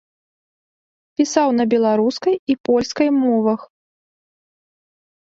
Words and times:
Пісаў 1.21 1.53
на 1.59 1.63
беларускай 1.75 2.35
і 2.55 2.59
польскай 2.71 3.09
мовах. 3.23 3.61